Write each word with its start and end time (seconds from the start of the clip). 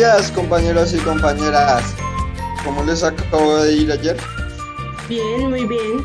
Días 0.00 0.32
compañeros 0.32 0.94
y 0.94 0.98
compañeras. 1.00 1.94
¿Cómo 2.64 2.82
les 2.84 3.04
acabo 3.04 3.58
de 3.58 3.74
ir 3.74 3.92
ayer? 3.92 4.16
Bien, 5.10 5.50
muy 5.50 5.66
bien. 5.66 6.02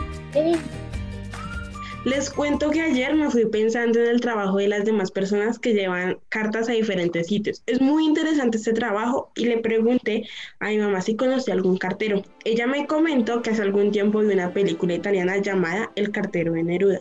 Les 2.03 2.29
cuento 2.29 2.71
que 2.71 2.81
ayer 2.81 3.15
me 3.15 3.29
fui 3.29 3.45
pensando 3.45 4.01
en 4.01 4.07
el 4.07 4.19
trabajo 4.19 4.57
de 4.57 4.67
las 4.67 4.83
demás 4.83 5.11
personas 5.11 5.59
que 5.59 5.73
llevan 5.73 6.19
cartas 6.27 6.67
a 6.67 6.73
diferentes 6.73 7.27
sitios. 7.27 7.63
Es 7.67 7.79
muy 7.79 8.03
interesante 8.03 8.57
este 8.57 8.73
trabajo 8.73 9.31
y 9.33 9.45
le 9.45 9.59
pregunté 9.59 10.27
a 10.59 10.67
mi 10.67 10.77
mamá 10.77 10.99
si 10.99 11.15
conocía 11.15 11.53
algún 11.53 11.77
cartero. 11.77 12.21
Ella 12.43 12.67
me 12.67 12.87
comentó 12.87 13.41
que 13.41 13.51
hace 13.51 13.61
algún 13.61 13.93
tiempo 13.93 14.19
vi 14.19 14.33
una 14.33 14.51
película 14.51 14.93
italiana 14.93 15.37
llamada 15.37 15.89
El 15.95 16.11
cartero 16.11 16.51
de 16.51 16.63
Neruda. 16.63 16.99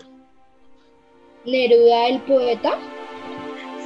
¿Neruda 1.44 2.06
el 2.06 2.20
poeta? 2.22 2.78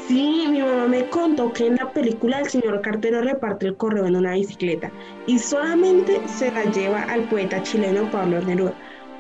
Sí, 0.09 0.47
mi 0.48 0.62
mamá 0.62 0.87
me 0.87 1.07
contó 1.11 1.53
que 1.53 1.67
en 1.67 1.77
la 1.77 1.91
película 1.91 2.39
el 2.39 2.49
señor 2.49 2.80
cartero 2.80 3.21
reparte 3.21 3.66
el 3.66 3.77
correo 3.77 4.07
en 4.07 4.16
una 4.16 4.33
bicicleta 4.33 4.91
y 5.27 5.39
solamente 5.39 6.19
se 6.27 6.51
la 6.51 6.65
lleva 6.65 7.03
al 7.03 7.25
poeta 7.25 7.62
chileno 7.62 8.11
Pablo 8.11 8.41
Neruda, 8.41 8.73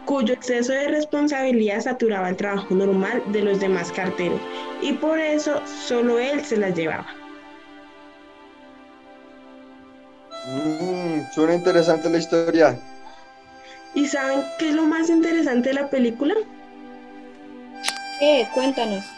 cuyo 0.06 0.32
exceso 0.32 0.72
de 0.72 0.88
responsabilidad 0.88 1.82
saturaba 1.82 2.30
el 2.30 2.36
trabajo 2.36 2.74
normal 2.74 3.22
de 3.32 3.42
los 3.42 3.60
demás 3.60 3.92
carteros 3.92 4.40
y 4.80 4.94
por 4.94 5.18
eso 5.18 5.60
solo 5.66 6.18
él 6.18 6.42
se 6.42 6.56
la 6.56 6.70
llevaba. 6.70 7.06
Mm, 10.46 11.30
suena 11.34 11.54
interesante 11.54 12.08
la 12.08 12.16
historia. 12.16 12.80
¿Y 13.92 14.06
saben 14.06 14.42
qué 14.58 14.70
es 14.70 14.74
lo 14.74 14.84
más 14.84 15.10
interesante 15.10 15.68
de 15.68 15.74
la 15.74 15.90
película? 15.90 16.34
Eh, 18.22 18.48
cuéntanos 18.54 19.17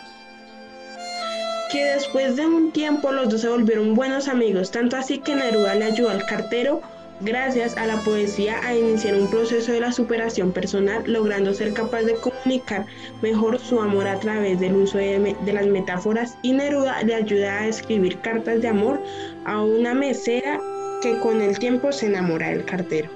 que 1.71 1.85
después 1.85 2.37
de 2.37 2.47
un 2.47 2.73
tiempo 2.73 3.13
los 3.13 3.29
dos 3.29 3.43
se 3.43 3.49
volvieron 3.49 3.95
buenos 3.95 4.29
amigos, 4.29 4.71
tanto 4.71 4.97
así 4.97 5.19
que 5.19 5.35
Neruda 5.35 5.75
le 5.75 5.85
ayudó 5.87 6.11
al 6.11 6.25
cartero 6.27 6.83
gracias 7.21 7.77
a 7.77 7.87
la 7.87 7.97
poesía 8.03 8.59
a 8.65 8.75
iniciar 8.75 9.15
un 9.15 9.29
proceso 9.31 9.73
de 9.73 9.81
la 9.81 9.93
superación 9.93 10.53
personal, 10.53 11.03
logrando 11.07 11.53
ser 11.55 11.73
capaz 11.73 12.03
de 12.03 12.15
comunicar 12.15 12.87
mejor 13.23 13.59
su 13.59 13.81
amor 13.81 14.09
a 14.09 14.19
través 14.19 14.59
del 14.59 14.75
uso 14.75 14.99
de, 14.99 15.37
las 15.53 15.67
metáforas 15.67 16.37
y 16.43 16.53
Neruda 16.53 17.03
le 17.03 17.15
ayuda 17.15 17.61
a 17.61 17.69
escribir 17.69 18.19
cartas 18.21 18.61
de 18.63 18.69
amor 18.69 19.01
a 19.45 19.63
una 19.63 19.95
mesera 19.95 20.61
que 21.03 21.19
con 21.21 21.41
el 21.41 21.59
tiempo 21.59 21.93
se 21.93 22.07
enamora 22.07 22.51
del 22.51 22.65
cartero. 22.65 23.09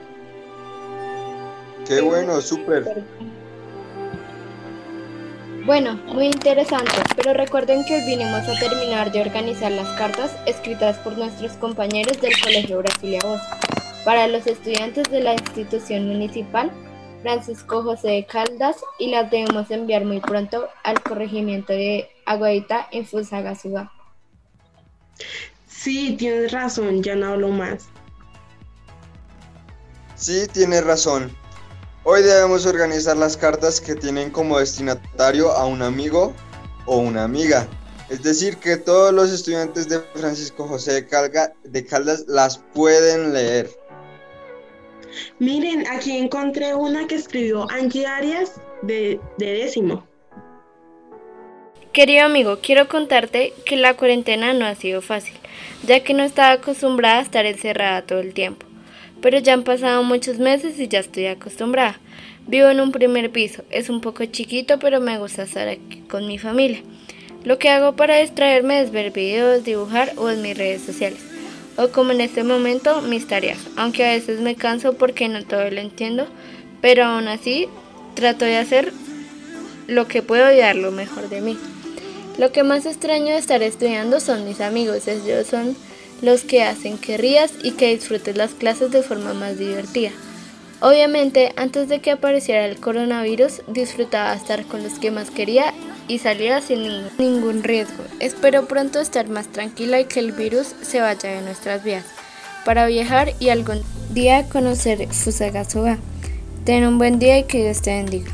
Qué 1.86 2.00
bueno, 2.00 2.41
súper. 2.41 3.05
Bueno, 5.65 5.95
muy 6.12 6.27
interesante, 6.27 6.93
pero 7.17 7.33
recuerden 7.33 7.87
que 7.87 7.95
hoy 7.95 8.05
vinimos 8.05 8.47
a 8.47 8.59
terminar 8.59 9.11
de 9.11 9.23
organizar 9.23 9.73
las 9.73 9.89
cartas 9.97 10.37
escritas 10.45 10.98
por 10.98 11.17
nuestros 11.17 11.53
compañeros 11.53 12.21
del 12.21 12.39
Colegio 12.39 12.81
Brasilia 12.81 13.21
Voz 13.23 13.41
para 14.05 14.29
los 14.29 14.47
estudiantes 14.47 15.11
de 15.11 15.23
la 15.23 15.33
institución 15.33 16.06
municipal 16.06 16.71
Francisco 17.23 17.83
José 17.83 18.09
de 18.09 18.27
Caldas 18.27 18.77
y 18.98 19.06
las 19.09 19.31
debemos 19.31 19.71
enviar 19.71 20.05
muy 20.05 20.21
pronto 20.21 20.69
al 20.83 21.03
corregimiento 21.03 21.73
de 21.73 22.11
Aguadita 22.27 22.87
en 22.93 23.06
Fusagasugá. 23.06 23.91
Sí, 25.67 26.15
tienes 26.19 26.53
razón, 26.53 27.03
ya 27.03 27.17
no 27.17 27.28
hablo 27.28 27.49
más. 27.49 27.88
Sí, 30.15 30.47
tienes 30.53 30.84
razón. 30.84 31.34
Hoy 32.06 32.22
debemos 32.22 32.66
organizar 32.66 33.16
las 33.16 33.34
cartas 33.34 33.81
que 33.81 33.94
tienen 33.94 34.28
como 34.28 34.59
destinatario 34.59 35.50
a 35.53 35.65
un 35.65 35.81
amigo 35.81 36.34
o 36.84 36.98
una 36.98 37.25
amiga. 37.25 37.66
Es 38.10 38.22
decir, 38.22 38.59
que 38.59 38.76
todos 38.76 39.10
los 39.15 39.32
estudiantes 39.32 39.88
de 39.88 40.00
Francisco 40.14 40.69
José 40.69 41.06
de, 41.62 41.87
Caldas 41.87 42.26
las 42.28 42.59
pueden 42.75 43.32
leer. 43.32 43.70
Miren, 45.38 45.87
aquí 45.87 46.19
encontré 46.19 46.75
una 46.75 47.06
que 47.06 47.14
escribió 47.14 47.66
Angie 47.70 48.06
Arias 48.06 48.60
de, 48.82 49.19
de 49.38 49.47
décimo. 49.47 50.06
Querido 51.94 52.26
amigo, 52.26 52.59
quiero 52.60 52.87
contarte 52.87 53.54
que 53.64 53.76
la 53.76 53.94
cuarentena 53.94 54.53
no 54.53 54.66
ha 54.66 54.75
sido 54.75 55.00
fácil, 55.00 55.38
ya 55.87 56.04
que 56.04 56.12
no 56.12 56.22
estaba 56.22 56.53
acostumbrada 56.53 57.20
a 57.20 57.22
estar 57.22 57.47
encerrada 57.47 58.03
todo 58.03 58.19
el 58.19 58.34
tiempo 58.34 58.66
pero 59.25 59.39
ya 59.39 59.55
han 59.55 59.62
pasado 59.62 60.03
muchos 60.03 60.39
meses 60.39 60.79
y 60.79 60.87
ya 60.87 60.99
estoy 60.99 61.29
acostumbrada. 61.29 61.99
Vivo 62.47 62.69
en 62.69 62.79
un 62.79 62.93
primer 62.93 63.31
piso, 63.31 63.65
es 63.71 63.89
un 63.89 64.03
poco 64.03 64.27
chiquito, 64.27 64.79
pero 64.79 65.01
me 65.01 65.19
gusta 65.19 65.45
estar 65.45 65.67
aquí 65.67 66.03
con 66.11 66.27
mi 66.27 66.37
familia. 66.37 66.83
Lo 67.43 67.59
que 67.59 67.71
hago 67.71 67.97
para 67.97 68.19
distraerme 68.19 68.83
es 68.83 68.91
ver 68.91 69.12
videos, 69.12 69.65
dibujar 69.65 70.12
o 70.17 70.29
en 70.29 70.43
mis 70.43 70.59
redes 70.59 70.83
sociales. 70.83 71.21
O 71.79 71.89
como 71.89 72.12
en 72.12 72.21
este 72.21 72.45
momento, 72.45 73.01
mis 73.01 73.27
tareas. 73.27 73.61
Aunque 73.77 74.05
a 74.05 74.11
veces 74.11 74.43
me 74.43 74.57
canso 74.57 74.93
porque 74.93 75.27
no 75.27 75.43
todo 75.43 75.71
lo 75.71 75.81
entiendo, 75.81 76.27
pero 76.83 77.05
aún 77.06 77.27
así 77.27 77.67
trato 78.12 78.45
de 78.45 78.59
hacer 78.59 78.93
lo 79.87 80.06
que 80.06 80.21
puedo 80.21 80.53
y 80.53 80.59
dar 80.59 80.77
lo 80.77 80.93
mejor 80.93 81.31
de 81.31 81.41
mí. 81.41 81.56
Lo 82.37 82.53
que 82.53 82.62
más 82.62 82.85
extraño 82.85 83.29
de 83.29 83.39
estar 83.39 83.62
estudiando 83.62 84.21
son 84.21 84.45
mis 84.45 84.61
amigos. 84.61 85.09
Ellos 85.09 85.47
son 85.47 85.75
los 86.22 86.42
que 86.42 86.62
hacen 86.62 86.98
que 86.98 87.16
rías 87.16 87.52
y 87.62 87.72
que 87.72 87.94
disfrutes 87.94 88.36
las 88.36 88.52
clases 88.52 88.91
de 88.91 89.02
forma 89.02 89.34
más 89.34 89.58
divertida. 89.58 90.10
Obviamente, 90.80 91.52
antes 91.56 91.88
de 91.88 92.00
que 92.00 92.10
apareciera 92.10 92.66
el 92.66 92.78
coronavirus, 92.78 93.62
disfrutaba 93.69 94.34
estar 94.34 94.64
con 94.66 94.82
los 94.82 94.98
que 94.98 95.10
más 95.10 95.30
quería 95.30 95.72
y 96.08 96.19
salía 96.19 96.60
sin 96.60 96.82
ningún, 97.19 97.62
riesgo. 97.62 98.04
Espero 98.20 98.66
pronto 98.66 99.00
estar 99.00 99.28
más 99.28 99.47
tranquila 99.48 100.00
y 100.00 100.04
que 100.04 100.20
el 100.20 100.32
virus 100.32 100.75
se 100.82 101.00
vaya 101.00 101.30
de 101.30 101.41
nuestras 101.41 101.82
vidas 101.82 102.04
para 102.64 102.86
viajar 102.86 103.32
y 103.38 103.50
algún 103.50 103.82
día 104.10 104.48
conocer 104.48 105.06
Fusagasugá. 105.08 105.98
Ten 106.64 106.86
un 106.86 106.98
buen 106.98 107.19
día 107.19 107.38
y 107.38 107.44
que 107.44 107.64
Dios 107.64 107.82
te 107.82 107.94
bendiga. 107.94 108.32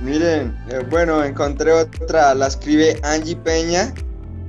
Miren, 0.00 0.56
eh, 0.68 0.84
bueno, 0.90 1.24
encontré 1.24 1.72
otra, 1.72 2.34
la 2.34 2.48
escribe 2.48 2.98
Angie 3.02 3.36
Peña 3.36 3.94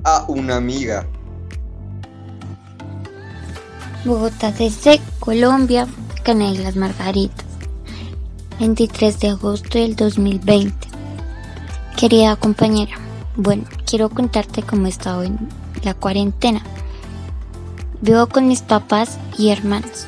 a 0.04 0.26
una 0.28 0.58
amiga. 0.58 1.06
Bogotá 4.06 4.52
desde 4.52 5.02
Colombia, 5.20 5.88
Canela 6.22 6.62
Las 6.62 6.76
Margaritas, 6.76 7.44
23 8.60 9.20
de 9.20 9.30
agosto 9.30 9.80
del 9.80 9.96
2020. 9.96 10.88
Querida 11.98 12.36
compañera, 12.36 12.98
bueno, 13.36 13.64
quiero 13.90 14.12
contarte 14.12 14.62
cómo 14.62 14.86
he 14.86 14.90
estado 14.90 15.24
en 15.24 15.50
la 15.82 15.96
cuarentena. 15.96 16.62
Vivo 18.02 18.28
con 18.28 18.48
mis 18.48 18.62
papás 18.62 19.18
y 19.40 19.50
hermanos. 19.50 20.06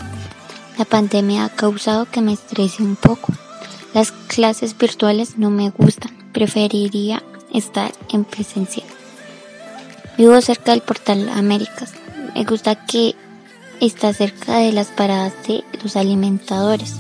La 0.77 0.85
pandemia 0.85 1.45
ha 1.45 1.49
causado 1.49 2.05
que 2.05 2.21
me 2.21 2.33
estrese 2.33 2.83
un 2.83 2.97
poco. 2.97 3.33
Las 3.95 4.11
clases 4.11 4.77
virtuales 4.77 5.39
no 5.39 5.49
me 5.49 5.71
gustan, 5.71 6.15
preferiría 6.33 7.23
estar 7.51 7.91
en 8.09 8.25
presencial. 8.25 8.85
Vivo 10.19 10.39
cerca 10.41 10.73
del 10.73 10.81
portal 10.81 11.29
Américas. 11.29 11.93
Me 12.35 12.43
gusta 12.43 12.85
que 12.85 13.15
está 13.81 14.13
cerca 14.13 14.57
de 14.57 14.71
las 14.71 14.87
paradas 14.87 15.33
de 15.47 15.63
los 15.83 15.95
alimentadores. 15.95 16.95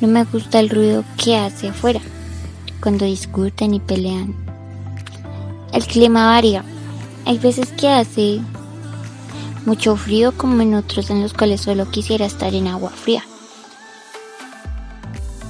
No 0.00 0.08
me 0.08 0.24
gusta 0.24 0.58
el 0.60 0.68
ruido 0.68 1.04
que 1.16 1.36
hace 1.36 1.68
afuera 1.68 2.00
cuando 2.80 3.04
discuten 3.04 3.74
y 3.74 3.80
pelean. 3.80 4.34
El 5.72 5.86
clima 5.86 6.26
varía. 6.26 6.64
Hay 7.24 7.38
veces 7.38 7.70
que 7.70 7.88
hace 7.88 8.40
mucho 9.64 9.96
frío 9.96 10.36
como 10.36 10.60
en 10.62 10.74
otros 10.74 11.10
en 11.10 11.22
los 11.22 11.32
cuales 11.32 11.60
solo 11.60 11.88
quisiera 11.90 12.26
estar 12.26 12.54
en 12.54 12.66
agua 12.66 12.90
fría. 12.90 13.24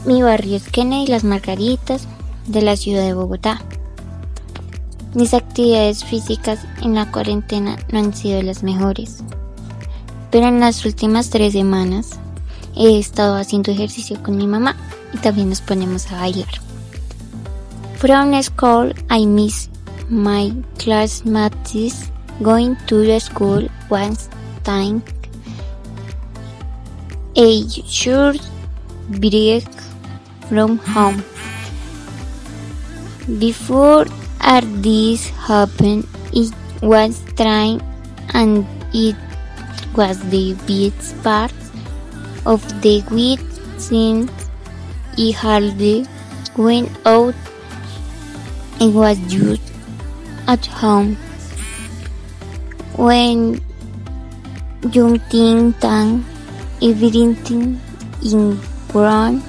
Mi 0.05 0.23
barrio 0.23 0.57
es 0.57 0.69
Kennedy 0.69 1.07
Las 1.07 1.25
Margaritas 1.25 2.07
de 2.47 2.61
la 2.61 2.77
ciudad 2.77 3.05
de 3.05 3.15
Bogotá. 3.15 3.63
Mis 5.15 5.33
actividades 5.33 6.05
físicas 6.05 6.67
en 6.83 6.95
la 6.95 7.11
cuarentena 7.11 7.79
no 7.91 7.99
han 8.01 8.15
sido 8.15 8.43
las 8.43 8.63
mejores 8.63 9.23
pero 10.33 10.49
en 10.49 10.59
las 10.61 10.85
últimas 10.87 11.29
tres 11.29 11.53
semanas 11.53 12.19
he 12.75 12.99
estado 12.99 13.37
haciendo 13.37 13.71
ejercicio 13.71 14.21
con 14.23 14.39
mi 14.39 14.47
mamá 14.47 14.75
y 15.13 15.19
también 15.19 15.51
nos 15.51 15.61
ponemos 15.61 16.11
a 16.11 16.17
bailar. 16.17 16.49
From 17.99 18.43
school, 18.43 18.95
I 19.11 19.27
miss 19.27 19.69
my 20.09 20.53
classmates 20.79 22.11
going 22.41 22.77
to 22.87 23.21
school 23.21 23.69
once 23.91 24.29
time. 24.65 25.03
A 27.37 27.69
short 27.87 28.41
break 29.21 29.69
from 30.49 30.79
home. 30.79 31.23
Before 33.39 34.07
all 34.41 34.63
this 34.81 35.31
happened, 35.47 36.07
it 36.33 36.53
was 36.83 37.21
trying 37.37 37.81
and 38.35 38.67
it 38.93 39.17
was 39.97 40.19
the 40.31 40.55
best 40.67 41.23
part 41.23 41.53
of 42.47 42.63
the 42.83 43.03
week 43.11 43.41
since 43.79 44.31
he 45.17 45.33
hardly 45.33 46.07
went 46.57 46.91
out 47.07 47.35
and 48.81 48.95
was 48.95 49.19
just 49.29 49.63
at 50.49 50.67
home. 50.67 51.17
when 52.97 53.61
Jungting 54.95 55.73
Tang 55.81 56.25
everything 56.83 57.81
in 58.23 58.59
ground 58.89 59.43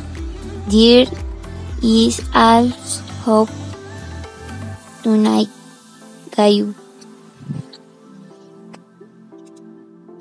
there 0.67 1.05
is 1.81 2.21
all 2.33 2.69
hope 3.25 3.49
tonight 5.03 5.49
Gayu 6.31 6.82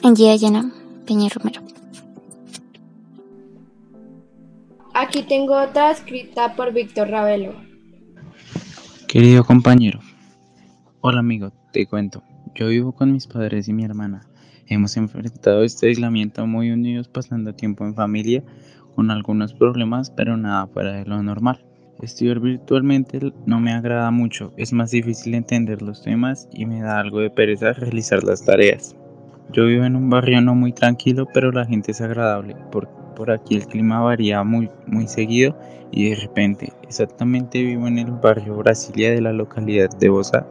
Angie 0.05 0.37
Yana 0.37 0.69
Peña 1.07 1.29
Romero 1.29 1.63
Aquí 4.95 5.23
tengo 5.23 5.63
otra 5.63 5.93
escrita 5.93 6.57
por 6.57 6.73
Víctor 6.73 7.09
Ravelo. 7.09 7.55
Querido 9.07 9.45
compañero, 9.45 10.01
hola 11.01 11.21
amigo, 11.21 11.53
te 11.73 11.87
cuento. 11.87 12.23
Yo 12.55 12.69
vivo 12.69 12.93
con 12.93 13.13
mis 13.13 13.29
padres 13.29 13.69
y 13.69 13.73
mi 13.73 13.85
hermana. 13.85 14.27
Hemos 14.67 14.97
enfrentado 14.97 15.63
este 15.63 15.87
aislamiento 15.87 16.47
muy 16.49 16.73
unidos 16.73 17.07
pasando 17.07 17.55
tiempo 17.55 17.85
en 17.85 17.95
familia 17.95 18.43
con 18.97 19.11
algunos 19.11 19.55
problemas, 19.55 20.11
pero 20.11 20.37
nada 20.37 20.67
fuera 20.67 20.95
de 20.95 21.05
lo 21.05 21.23
normal. 21.23 21.65
Estudiar 22.01 22.41
virtualmente 22.41 23.33
no 23.47 23.61
me 23.61 23.73
agrada 23.73 24.11
mucho, 24.11 24.53
es 24.57 24.73
más 24.73 24.91
difícil 24.91 25.35
entender 25.35 25.81
los 25.81 26.03
temas 26.03 26.49
y 26.53 26.67
me 26.67 26.81
da 26.81 26.99
algo 26.99 27.21
de 27.21 27.31
pereza 27.31 27.73
realizar 27.73 28.25
las 28.25 28.45
tareas. 28.45 28.97
Yo 29.51 29.67
vivo 29.67 29.85
en 29.85 29.97
un 29.97 30.09
barrio 30.09 30.41
no 30.41 30.55
muy 30.55 30.73
tranquilo, 30.73 31.27
pero 31.33 31.53
la 31.53 31.67
gente 31.67 31.93
es 31.93 32.01
agradable, 32.01 32.57
porque 32.71 32.93
por 33.17 33.31
aquí 33.31 33.57
el 33.57 33.67
clima 33.67 34.01
varía 34.01 34.43
muy, 34.45 34.71
muy 34.87 35.07
seguido 35.07 35.57
y 35.91 36.11
de 36.11 36.17
repente, 36.17 36.73
exactamente 36.83 37.63
vivo 37.63 37.87
en 37.87 37.99
el 37.99 38.11
barrio 38.11 38.57
Brasilia 38.57 39.11
de 39.11 39.21
la 39.21 39.33
localidad 39.33 39.91
de 39.91 40.09
Bosa, 40.09 40.47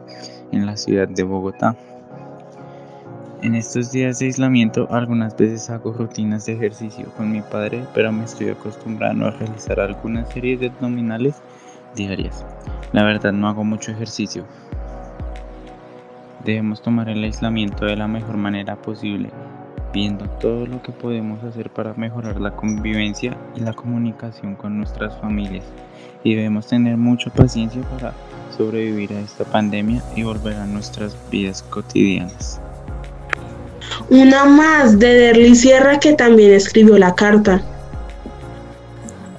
en 0.52 0.66
la 0.66 0.76
ciudad 0.76 1.08
de 1.08 1.22
Bogotá. 1.24 1.76
En 3.42 3.56
estos 3.56 3.90
días 3.90 4.20
de 4.20 4.26
aislamiento 4.26 4.86
algunas 4.92 5.36
veces 5.36 5.68
hago 5.68 5.92
rutinas 5.92 6.46
de 6.46 6.52
ejercicio 6.52 7.12
con 7.16 7.32
mi 7.32 7.42
padre, 7.42 7.84
pero 7.92 8.12
me 8.12 8.24
estoy 8.24 8.50
acostumbrando 8.50 9.26
a 9.26 9.32
realizar 9.32 9.80
algunas 9.80 10.28
series 10.32 10.60
de 10.60 10.68
abdominales 10.68 11.42
diarias. 11.96 12.46
La 12.92 13.02
verdad 13.02 13.32
no 13.32 13.48
hago 13.48 13.64
mucho 13.64 13.90
ejercicio. 13.90 14.44
Debemos 16.44 16.82
tomar 16.82 17.08
el 17.08 17.22
aislamiento 17.22 17.84
de 17.84 17.96
la 17.96 18.08
mejor 18.08 18.36
manera 18.36 18.76
posible 18.76 19.30
viendo 19.92 20.24
todo 20.40 20.66
lo 20.66 20.82
que 20.82 20.90
podemos 20.90 21.42
hacer 21.44 21.70
para 21.70 21.94
mejorar 21.94 22.40
la 22.40 22.56
convivencia 22.56 23.36
y 23.54 23.60
la 23.60 23.72
comunicación 23.72 24.56
con 24.56 24.78
nuestras 24.78 25.16
familias. 25.20 25.64
Y 26.24 26.34
debemos 26.34 26.66
tener 26.66 26.96
mucha 26.96 27.30
paciencia 27.30 27.82
para 27.82 28.12
sobrevivir 28.56 29.12
a 29.12 29.20
esta 29.20 29.44
pandemia 29.44 30.02
y 30.16 30.22
volver 30.22 30.54
a 30.54 30.66
nuestras 30.66 31.16
vidas 31.30 31.62
cotidianas. 31.62 32.60
Una 34.08 34.44
más 34.44 34.98
de 34.98 35.14
Derly 35.14 35.54
Sierra 35.54 36.00
que 36.00 36.14
también 36.14 36.52
escribió 36.52 36.98
la 36.98 37.14
carta. 37.14 37.62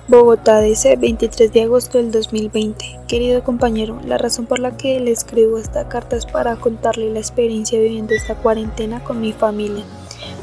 Bogotá 0.06 0.60
dice 0.60 0.98
23 0.98 1.54
de 1.54 1.62
agosto 1.62 1.98
del 1.98 2.12
2020. 2.12 3.00
Querido 3.08 3.42
compañero, 3.42 4.02
la 4.06 4.18
razón 4.18 4.46
por 4.46 4.60
la 4.60 4.76
que 4.76 5.00
le 5.00 5.12
escribo 5.12 5.58
esta 5.58 5.88
carta 5.88 6.18
es 6.18 6.26
para 6.26 6.58
contarle 6.58 7.10
la 7.10 7.20
experiencia 7.20 7.80
viviendo 7.80 8.14
esta 8.14 8.36
cuarentena 8.36 9.02
con 9.02 9.22
mi 9.22 9.32
familia 9.32 9.86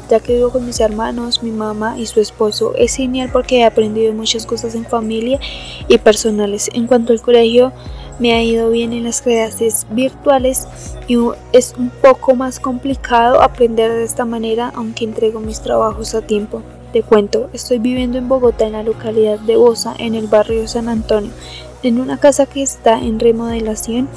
ya 0.09 0.19
que 0.19 0.35
vivo 0.35 0.49
con 0.49 0.65
mis 0.65 0.81
hermanos, 0.81 1.41
mi 1.41 1.51
mamá 1.51 1.97
y 1.97 2.05
su 2.05 2.19
esposo. 2.19 2.75
Es 2.75 2.95
genial 2.95 3.29
porque 3.31 3.59
he 3.59 3.63
aprendido 3.63 4.11
muchas 4.11 4.45
cosas 4.45 4.75
en 4.75 4.83
familia 4.83 5.39
y 5.87 5.97
personales. 5.99 6.69
En 6.73 6.85
cuanto 6.85 7.13
al 7.13 7.21
colegio, 7.21 7.71
me 8.19 8.33
ha 8.33 8.43
ido 8.43 8.69
bien 8.69 8.91
en 8.91 9.05
las 9.05 9.21
clases 9.21 9.87
virtuales 9.89 10.67
y 11.07 11.17
es 11.53 11.75
un 11.77 11.91
poco 11.91 12.35
más 12.35 12.59
complicado 12.59 13.41
aprender 13.41 13.89
de 13.89 14.03
esta 14.03 14.25
manera 14.25 14.73
aunque 14.75 15.05
entrego 15.05 15.39
mis 15.39 15.61
trabajos 15.61 16.13
a 16.13 16.21
tiempo. 16.21 16.61
Te 16.93 17.03
cuento, 17.03 17.49
estoy 17.53 17.79
viviendo 17.79 18.17
en 18.17 18.27
Bogotá 18.27 18.65
en 18.65 18.73
la 18.73 18.83
localidad 18.83 19.39
de 19.39 19.55
Bosa, 19.55 19.95
en 19.97 20.15
el 20.15 20.27
barrio 20.27 20.67
San 20.67 20.89
Antonio, 20.89 21.31
en 21.83 21.99
una 21.99 22.17
casa 22.19 22.45
que 22.45 22.61
está 22.61 22.99
en 22.99 23.19
remodelación 23.19 24.09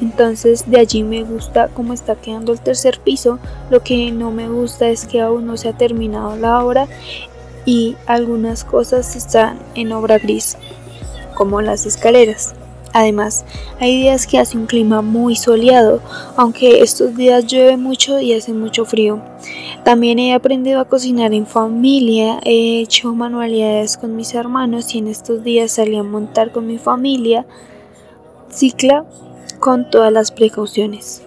entonces 0.00 0.70
de 0.70 0.78
allí 0.78 1.02
me 1.02 1.24
gusta 1.24 1.68
cómo 1.68 1.92
está 1.92 2.14
quedando 2.14 2.52
el 2.52 2.60
tercer 2.60 3.00
piso. 3.00 3.38
Lo 3.70 3.82
que 3.82 4.12
no 4.12 4.30
me 4.30 4.48
gusta 4.48 4.88
es 4.88 5.06
que 5.06 5.20
aún 5.20 5.46
no 5.46 5.56
se 5.56 5.68
ha 5.68 5.72
terminado 5.72 6.36
la 6.36 6.64
obra 6.64 6.86
y 7.64 7.96
algunas 8.06 8.64
cosas 8.64 9.16
están 9.16 9.58
en 9.74 9.92
obra 9.92 10.18
gris, 10.18 10.56
como 11.34 11.60
las 11.60 11.84
escaleras. 11.84 12.54
Además, 12.92 13.44
hay 13.80 14.00
días 14.00 14.26
que 14.26 14.38
hace 14.38 14.56
un 14.56 14.66
clima 14.66 15.02
muy 15.02 15.36
soleado, 15.36 16.00
aunque 16.36 16.82
estos 16.82 17.14
días 17.16 17.46
llueve 17.46 17.76
mucho 17.76 18.18
y 18.20 18.32
hace 18.32 18.52
mucho 18.52 18.84
frío. 18.84 19.20
También 19.84 20.18
he 20.18 20.34
aprendido 20.34 20.80
a 20.80 20.86
cocinar 20.86 21.32
en 21.32 21.46
familia, 21.46 22.40
he 22.44 22.80
hecho 22.80 23.14
manualidades 23.14 23.96
con 23.96 24.16
mis 24.16 24.34
hermanos 24.34 24.94
y 24.94 24.98
en 24.98 25.08
estos 25.08 25.44
días 25.44 25.72
salí 25.72 25.96
a 25.96 26.02
montar 26.02 26.52
con 26.52 26.66
mi 26.66 26.78
familia. 26.78 27.46
Cicla 28.50 29.04
con 29.60 29.90
todas 29.90 30.12
las 30.12 30.30
precauciones. 30.30 31.22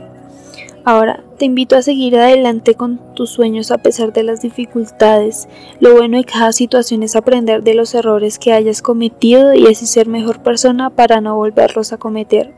Ahora 0.83 1.23
te 1.37 1.45
invito 1.45 1.75
a 1.75 1.83
seguir 1.83 2.17
adelante 2.17 2.73
con 2.73 3.13
tus 3.13 3.29
sueños 3.29 3.69
a 3.69 3.77
pesar 3.77 4.13
de 4.13 4.23
las 4.23 4.41
dificultades. 4.41 5.47
Lo 5.79 5.95
bueno 5.95 6.17
de 6.17 6.23
cada 6.23 6.51
situación 6.53 7.03
es 7.03 7.15
aprender 7.15 7.61
de 7.61 7.75
los 7.75 7.93
errores 7.93 8.39
que 8.39 8.51
hayas 8.51 8.81
cometido 8.81 9.53
y 9.53 9.67
así 9.67 9.85
ser 9.85 10.07
mejor 10.07 10.41
persona 10.41 10.89
para 10.89 11.21
no 11.21 11.35
volverlos 11.35 11.93
a 11.93 11.97
cometer. 11.97 12.55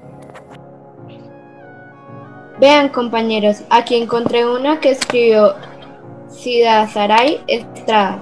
Vean 2.62 2.90
compañeros, 2.90 3.64
aquí 3.70 3.96
encontré 3.96 4.48
una 4.48 4.80
que 4.80 4.92
escribió 4.92 5.56
Sida 6.30 6.88
Saray 6.88 7.42
Estrada. 7.48 8.22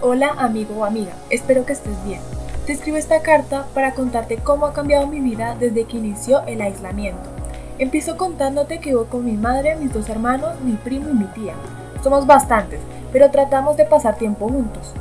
Hola 0.00 0.34
amigo 0.38 0.76
o 0.78 0.84
amiga, 0.86 1.12
espero 1.28 1.66
que 1.66 1.74
estés 1.74 2.02
bien. 2.06 2.20
Te 2.64 2.72
escribo 2.72 2.96
esta 2.96 3.20
carta 3.20 3.66
para 3.74 3.92
contarte 3.92 4.38
cómo 4.38 4.64
ha 4.64 4.72
cambiado 4.72 5.06
mi 5.06 5.20
vida 5.20 5.54
desde 5.60 5.84
que 5.84 5.98
inició 5.98 6.42
el 6.46 6.62
aislamiento. 6.62 7.33
Empiezo 7.78 8.16
contándote 8.16 8.78
que 8.78 8.90
vivo 8.90 9.06
con 9.06 9.24
mi 9.24 9.32
madre, 9.32 9.74
mis 9.76 9.92
dos 9.92 10.08
hermanos, 10.08 10.60
mi 10.60 10.74
primo 10.74 11.10
y 11.10 11.14
mi 11.14 11.24
tía. 11.24 11.54
Somos 12.02 12.26
bastantes, 12.26 12.80
pero 13.12 13.30
tratamos 13.30 13.76
de 13.76 13.84
pasar 13.84 14.16
tiempo 14.16 14.48
juntos. 14.48 14.92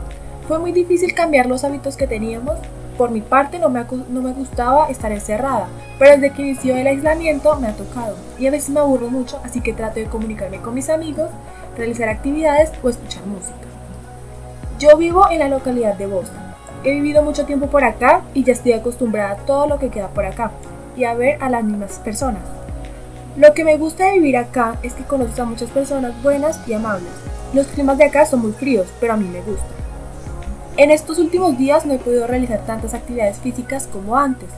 Fue 0.47 0.57
muy 0.57 0.71
difícil 0.71 1.13
cambiar 1.13 1.45
los 1.45 1.63
hábitos 1.63 1.95
que 1.97 2.07
teníamos. 2.07 2.57
Por 2.97 3.11
mi 3.11 3.21
parte 3.21 3.59
no 3.59 3.69
me, 3.69 3.85
no 4.09 4.21
me 4.21 4.33
gustaba 4.33 4.89
estar 4.89 5.11
encerrada, 5.11 5.67
pero 5.99 6.11
desde 6.11 6.31
que 6.31 6.41
inició 6.41 6.75
el 6.75 6.87
aislamiento 6.87 7.55
me 7.59 7.67
ha 7.67 7.73
tocado. 7.73 8.15
Y 8.39 8.47
a 8.47 8.51
veces 8.51 8.71
me 8.71 8.79
aburro 8.79 9.09
mucho, 9.09 9.39
así 9.43 9.61
que 9.61 9.73
trato 9.73 9.99
de 9.99 10.05
comunicarme 10.05 10.57
con 10.57 10.73
mis 10.73 10.89
amigos, 10.89 11.29
realizar 11.77 12.09
actividades 12.09 12.71
o 12.83 12.89
escuchar 12.89 13.25
música. 13.25 13.67
Yo 14.79 14.97
vivo 14.97 15.29
en 15.29 15.39
la 15.39 15.47
localidad 15.47 15.95
de 15.95 16.07
Boston 16.07 16.43
He 16.85 16.91
vivido 16.91 17.23
mucho 17.23 17.45
tiempo 17.45 17.67
por 17.67 17.85
acá 17.85 18.23
y 18.33 18.43
ya 18.43 18.51
estoy 18.51 18.73
acostumbrada 18.73 19.31
a 19.31 19.37
todo 19.37 19.67
lo 19.67 19.79
que 19.79 19.89
queda 19.89 20.09
por 20.09 20.25
acá 20.25 20.51
y 20.97 21.05
a 21.05 21.13
ver 21.13 21.41
a 21.41 21.49
las 21.49 21.63
mismas 21.63 21.99
personas. 21.99 22.43
Lo 23.35 23.55
que 23.55 23.63
me 23.63 23.77
gusta 23.77 24.05
de 24.05 24.13
vivir 24.13 24.37
acá 24.37 24.77
es 24.83 24.93
que 24.93 25.03
conoces 25.05 25.39
a 25.39 25.45
muchas 25.45 25.71
personas 25.71 26.21
buenas 26.21 26.59
y 26.67 26.73
amables. 26.73 27.09
Los 27.51 27.65
climas 27.65 27.97
de 27.97 28.05
acá 28.05 28.27
son 28.27 28.41
muy 28.41 28.51
fríos, 28.51 28.87
pero 28.99 29.13
a 29.13 29.17
mí 29.17 29.27
me 29.27 29.41
gusta. 29.41 29.65
En 30.77 30.91
estos 30.91 31.17
últimos 31.17 31.57
días 31.57 31.83
no 31.83 31.93
he 31.93 31.97
podido 31.97 32.27
realizar 32.27 32.63
tantas 32.67 32.93
actividades 32.93 33.39
físicas 33.39 33.87
como 33.91 34.17
antes, 34.17 34.49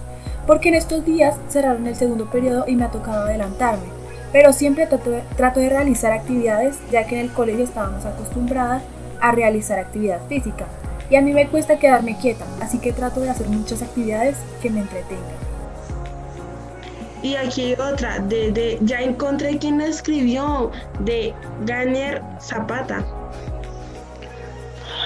porque 0.46 0.68
en 0.70 0.76
estos 0.76 1.06
días 1.06 1.38
cerraron 1.48 1.88
el 1.88 1.96
segundo 1.96 2.30
periodo 2.30 2.66
y 2.68 2.76
me 2.76 2.84
ha 2.84 2.92
tocado 2.92 3.24
adelantarme. 3.24 3.86
Pero 4.34 4.52
siempre 4.52 4.88
trato 4.88 5.10
de, 5.10 5.22
trato 5.38 5.62
de 5.62 5.70
realizar 5.70 6.12
actividades, 6.12 6.78
ya 6.92 7.08
que 7.08 7.16
en 7.18 7.22
el 7.22 7.32
colegio 7.32 7.64
estábamos 7.64 8.06
acostumbradas 8.06 8.84
a 9.22 9.32
realizar 9.32 9.80
actividad 9.80 10.20
física 10.28 10.66
y 11.10 11.16
a 11.16 11.22
mí 11.22 11.32
me 11.32 11.48
cuesta 11.48 11.80
quedarme 11.80 12.18
quieta, 12.18 12.46
así 12.62 12.80
que 12.80 12.92
trato 12.92 13.22
de 13.22 13.30
hacer 13.30 13.48
muchas 13.48 13.82
actividades 13.82 14.36
que 14.62 14.70
me 14.70 14.82
entretengan. 14.82 15.55
Y 17.26 17.36
aquí 17.36 17.74
otra, 17.74 18.20
de, 18.20 18.78
ya 18.84 19.02
encontré 19.02 19.58
quien 19.58 19.82
escribió, 19.82 20.70
de 21.00 21.34
Ganer 21.66 22.22
Zapata. 22.40 23.04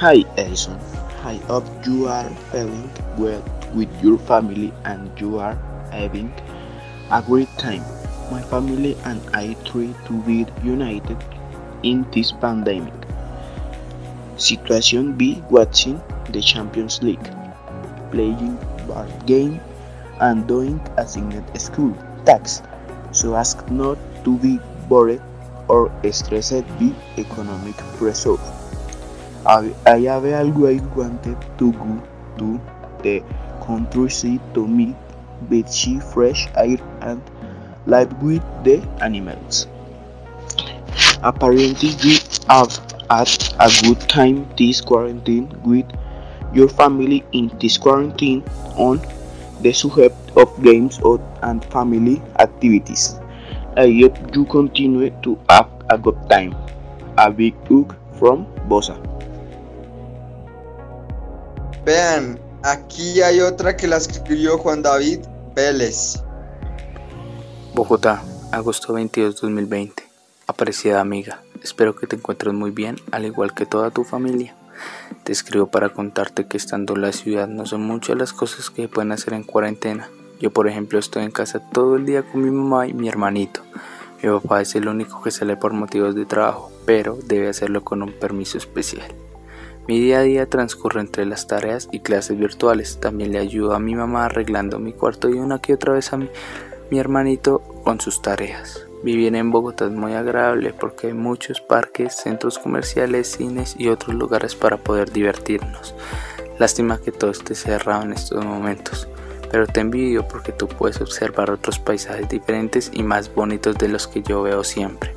Hi 0.02 0.26
Edison, 0.36 0.78
I 1.24 1.38
hope 1.48 1.66
you 1.86 2.10
are 2.10 2.30
feeling 2.52 2.92
well 3.18 3.42
with 3.74 3.88
your 4.04 4.20
family 4.20 4.74
and 4.84 5.10
you 5.18 5.40
are 5.40 5.58
having 5.94 6.30
a 7.10 7.22
great 7.22 7.48
time. 7.58 7.86
My 8.30 8.42
family 8.42 8.98
and 9.06 9.22
I 9.34 9.56
try 9.64 9.88
to 10.08 10.14
be 10.28 10.46
united 10.62 11.18
in 11.84 12.06
this 12.12 12.34
pandemic. 12.34 12.94
Situation 14.36 15.14
B. 15.14 15.42
Watching 15.50 16.02
the 16.34 16.42
Champions 16.42 17.02
League, 17.02 17.32
playing 18.12 18.60
board 18.88 19.08
game, 19.26 19.62
and 20.20 20.46
doing 20.50 20.82
assigned 20.98 21.48
school 21.58 21.96
tasks 22.26 22.62
so 23.12 23.36
as 23.36 23.56
not 23.70 23.98
to 24.24 24.38
be 24.38 24.60
bored 24.88 25.22
or 25.68 25.92
stressed 26.12 26.68
by 26.80 26.92
economic 27.18 27.76
pressure. 27.98 28.38
I, 29.46 29.72
have 29.86 30.26
always 30.26 30.82
wanted 30.82 31.38
to 31.58 31.72
go 31.72 32.04
to 32.38 32.62
the 33.04 33.24
countryside 33.66 34.42
to 34.54 34.68
meet 34.68 34.96
beachy 35.50 36.00
fresh 36.00 36.48
air 36.56 36.78
and 37.02 37.22
live 37.86 38.12
with 38.22 38.44
the 38.64 38.86
animals. 39.02 39.68
Apparently, 41.24 41.90
you 42.02 42.20
have 42.50 42.76
had 43.10 43.30
a 43.60 43.70
good 43.84 44.00
time 44.10 44.48
this 44.58 44.82
quarantine 44.82 45.50
with 45.64 45.86
your 46.54 46.68
family 46.68 47.24
in 47.32 47.50
this 47.60 47.78
quarantine 47.78 48.44
on 48.76 49.00
the 49.62 49.74
subject 49.74 50.16
of 50.36 50.50
games 50.62 51.00
and 51.42 51.64
family 51.66 52.22
activities. 52.40 53.20
I 53.78 53.92
hope 54.02 54.18
you 54.36 54.46
continue 54.46 55.10
to 55.22 55.38
have 55.50 55.68
a 55.90 55.98
good 55.98 56.18
time. 56.30 56.56
A 57.18 57.30
big 57.30 57.56
hug 57.68 57.96
from 58.18 58.46
Bosa. 58.68 58.96
Vean, 61.86 62.40
aquí 62.64 63.22
hay 63.22 63.42
otra 63.42 63.76
que 63.76 63.88
la 63.88 63.98
escribió 63.98 64.58
Juan 64.58 64.82
David 64.82 65.20
Vélez. 65.56 66.22
Bogotá, 67.74 68.22
agosto 68.52 68.94
22, 68.94 69.42
2020. 69.42 70.04
Apreciada 70.48 71.02
amiga, 71.02 71.42
espero 71.64 71.96
que 71.96 72.08
te 72.08 72.16
encuentres 72.16 72.54
muy 72.54 72.72
bien, 72.72 72.98
al 73.12 73.26
igual 73.26 73.54
que 73.54 73.66
toda 73.66 73.92
tu 73.92 74.04
familia. 74.04 74.59
Te 75.24 75.32
escribo 75.32 75.68
para 75.68 75.90
contarte 75.90 76.48
que 76.48 76.58
estando 76.58 76.96
en 76.96 77.02
la 77.02 77.12
ciudad 77.12 77.48
no 77.48 77.66
son 77.66 77.82
muchas 77.82 78.18
las 78.18 78.34
cosas 78.34 78.70
que 78.70 78.84
se 78.84 78.88
pueden 78.88 79.12
hacer 79.12 79.34
en 79.34 79.44
cuarentena. 79.44 80.10
Yo 80.40 80.52
por 80.52 80.68
ejemplo 80.68 81.00
estoy 81.00 81.24
en 81.24 81.32
casa 81.32 81.60
todo 81.72 81.96
el 81.96 82.06
día 82.06 82.24
con 82.24 82.44
mi 82.44 82.52
mamá 82.52 82.88
y 82.88 82.94
mi 82.94 83.10
hermanito. 83.10 83.62
Mi 84.22 84.30
papá 84.30 84.62
es 84.62 84.76
el 84.76 84.88
único 84.88 85.22
que 85.22 85.32
sale 85.32 85.56
por 85.56 85.74
motivos 85.74 86.16
de 86.16 86.26
trabajo, 86.26 86.72
pero 86.86 87.18
debe 87.26 87.50
hacerlo 87.50 87.84
con 87.84 88.02
un 88.02 88.12
permiso 88.12 88.58
especial. 88.58 89.08
Mi 89.88 90.00
día 90.00 90.20
a 90.20 90.24
día 90.24 90.46
transcurre 90.46 91.02
entre 91.02 91.26
las 91.26 91.48
tareas 91.48 91.90
y 91.92 92.02
clases 92.02 92.38
virtuales. 92.38 93.00
También 93.00 93.32
le 93.32 93.40
ayudo 93.40 93.74
a 93.74 93.80
mi 93.80 93.96
mamá 93.96 94.26
arreglando 94.26 94.78
mi 94.78 94.94
cuarto 94.94 95.30
y 95.30 95.34
una 95.34 95.60
que 95.60 95.74
otra 95.74 95.94
vez 95.94 96.14
a 96.14 96.18
mi, 96.18 96.30
mi 96.92 97.00
hermanito 97.00 97.60
con 97.84 98.00
sus 98.00 98.22
tareas. 98.22 98.89
Vivir 99.02 99.34
en 99.36 99.50
Bogotá 99.50 99.86
es 99.86 99.92
muy 99.92 100.14
agradable 100.14 100.74
porque 100.74 101.08
hay 101.08 101.14
muchos 101.14 101.62
parques, 101.62 102.16
centros 102.16 102.60
comerciales, 102.60 103.32
cines 103.32 103.76
y 103.78 103.88
otros 103.88 104.14
lugares 104.14 104.56
para 104.56 104.76
poder 104.76 105.12
divertirnos. 105.12 105.96
Lástima 106.58 107.00
que 107.00 107.14
todo 107.14 107.32
esté 107.32 107.56
cerrado 107.56 108.04
en 108.04 108.12
estos 108.12 108.44
momentos, 108.44 109.08
pero 109.50 109.68
te 109.68 109.80
envidio 109.80 110.28
porque 110.28 110.52
tú 110.52 110.68
puedes 110.68 111.00
observar 111.00 111.50
otros 111.50 111.80
paisajes 111.80 112.28
diferentes 112.28 112.92
y 112.94 113.04
más 113.04 113.34
bonitos 113.34 113.78
de 113.78 113.88
los 113.88 114.06
que 114.06 114.22
yo 114.22 114.42
veo 114.42 114.66
siempre. 114.66 115.16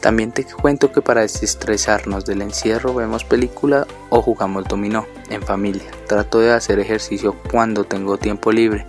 También 0.00 0.32
te 0.32 0.44
cuento 0.44 0.90
que 0.90 1.02
para 1.02 1.20
desestresarnos 1.22 2.24
del 2.24 2.40
encierro 2.40 2.94
vemos 2.94 3.24
película 3.24 3.86
o 4.08 4.22
jugamos 4.22 4.64
dominó 4.64 5.06
en 5.28 5.42
familia. 5.42 5.90
Trato 6.06 6.38
de 6.38 6.52
hacer 6.52 6.78
ejercicio 6.78 7.36
cuando 7.50 7.84
tengo 7.84 8.16
tiempo 8.16 8.52
libre 8.52 8.86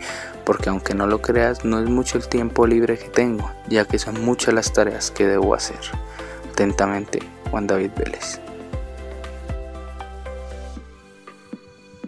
porque 0.50 0.70
aunque 0.72 0.96
no 0.96 1.06
lo 1.06 1.22
creas, 1.22 1.63
no 1.63 1.77
es 1.79 1.88
mucho 1.88 2.18
el 2.18 2.27
tiempo 2.27 2.65
libre 2.65 2.98
que 2.98 3.08
tengo, 3.08 3.51
ya 3.68 3.86
que 3.86 4.00
son 4.00 4.25
muchas 4.25 4.51
las 4.51 4.74
tareas 4.74 5.12
que 5.12 5.27
debo 5.27 5.53
hacer. 5.53 5.77
Atentamente, 6.51 7.20
Juan 7.51 7.68
David 7.68 7.91
Vélez. 7.96 8.41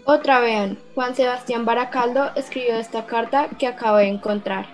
Otra 0.05 0.39
vean, 0.39 0.79
Juan 0.95 1.13
Sebastián 1.13 1.65
Baracaldo 1.65 2.31
escribió 2.35 2.77
esta 2.77 3.05
carta 3.05 3.47
que 3.59 3.67
acabo 3.67 3.97
de 3.97 4.07
encontrar. 4.07 4.65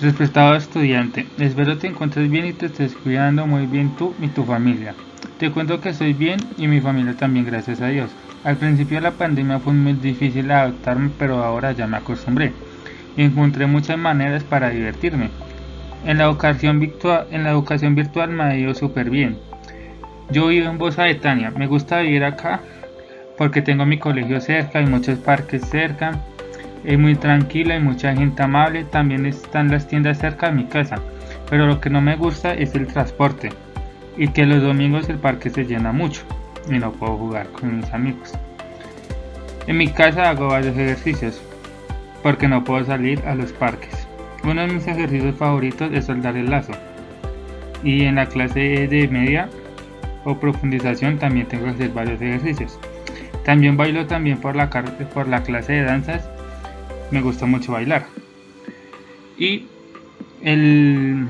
Respetado 0.00 0.54
estudiante, 0.54 1.26
espero 1.36 1.76
te 1.76 1.88
encuentres 1.88 2.30
bien 2.30 2.46
y 2.46 2.54
te 2.54 2.64
estés 2.64 2.94
cuidando 2.94 3.46
muy 3.46 3.66
bien 3.66 3.94
tú 3.96 4.14
y 4.22 4.28
tu 4.28 4.44
familia. 4.44 4.94
Te 5.38 5.52
cuento 5.52 5.82
que 5.82 5.90
estoy 5.90 6.14
bien 6.14 6.40
y 6.56 6.66
mi 6.66 6.80
familia 6.80 7.14
también, 7.14 7.44
gracias 7.44 7.82
a 7.82 7.88
Dios. 7.88 8.08
Al 8.42 8.56
principio 8.56 8.96
de 8.96 9.02
la 9.02 9.10
pandemia 9.10 9.58
fue 9.58 9.74
muy 9.74 9.92
difícil 9.92 10.50
adaptarme, 10.50 11.10
pero 11.18 11.44
ahora 11.44 11.72
ya 11.72 11.86
me 11.86 11.98
acostumbré 11.98 12.52
y 13.14 13.22
encontré 13.22 13.66
muchas 13.66 13.98
maneras 13.98 14.44
para 14.44 14.70
divertirme. 14.70 15.28
En 16.06 16.16
la 16.16 16.24
educación 16.24 16.80
virtual, 16.80 17.26
en 17.30 17.44
la 17.44 17.50
educación 17.50 17.94
virtual 17.94 18.30
me 18.30 18.44
ha 18.44 18.56
ido 18.56 18.74
súper 18.74 19.10
bien. 19.10 19.36
Yo 20.30 20.46
vivo 20.46 20.70
en 20.70 20.78
Bosa 20.78 21.02
de 21.02 21.16
Tania, 21.16 21.50
me 21.50 21.66
gusta 21.66 22.00
vivir 22.00 22.24
acá 22.24 22.60
porque 23.36 23.60
tengo 23.60 23.84
mi 23.84 23.98
colegio 23.98 24.40
cerca, 24.40 24.78
hay 24.78 24.86
muchos 24.86 25.18
parques 25.18 25.62
cerca, 25.66 26.12
es 26.82 26.98
muy 26.98 27.16
tranquila, 27.16 27.74
hay 27.74 27.80
mucha 27.80 28.14
gente 28.16 28.42
amable, 28.42 28.84
también 28.84 29.26
están 29.26 29.70
las 29.70 29.86
tiendas 29.86 30.18
cerca 30.18 30.46
de 30.46 30.54
mi 30.54 30.64
casa, 30.64 30.96
pero 31.50 31.66
lo 31.66 31.78
que 31.78 31.90
no 31.90 32.00
me 32.00 32.16
gusta 32.16 32.54
es 32.54 32.74
el 32.74 32.86
transporte 32.86 33.50
y 34.16 34.28
que 34.28 34.46
los 34.46 34.62
domingos 34.62 35.10
el 35.10 35.18
parque 35.18 35.50
se 35.50 35.64
llena 35.64 35.92
mucho 35.92 36.22
y 36.68 36.78
no 36.78 36.92
puedo 36.92 37.16
jugar 37.16 37.48
con 37.52 37.78
mis 37.78 37.92
amigos. 37.92 38.32
En 39.66 39.76
mi 39.78 39.88
casa 39.88 40.30
hago 40.30 40.48
varios 40.48 40.76
ejercicios 40.76 41.40
porque 42.22 42.48
no 42.48 42.64
puedo 42.64 42.84
salir 42.84 43.20
a 43.26 43.34
los 43.34 43.52
parques. 43.52 44.06
Uno 44.44 44.62
de 44.62 44.74
mis 44.74 44.86
ejercicios 44.86 45.36
favoritos 45.36 45.92
es 45.92 46.06
soldar 46.06 46.36
el 46.36 46.50
lazo. 46.50 46.72
Y 47.84 48.04
en 48.04 48.16
la 48.16 48.26
clase 48.26 48.88
de 48.88 49.08
media 49.08 49.48
o 50.24 50.38
profundización 50.38 51.18
también 51.18 51.46
tengo 51.46 51.64
que 51.64 51.70
hacer 51.70 51.90
varios 51.90 52.20
ejercicios. 52.20 52.78
También 53.44 53.76
bailo 53.76 54.06
también 54.06 54.38
por 54.38 54.56
la, 54.56 54.68
por 54.68 55.28
la 55.28 55.42
clase 55.42 55.74
de 55.74 55.82
danzas. 55.84 56.28
Me 57.10 57.22
gusta 57.22 57.46
mucho 57.46 57.72
bailar. 57.72 58.06
Y 59.38 59.66
el 60.42 61.26